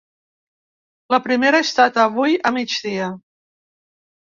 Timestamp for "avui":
2.05-2.41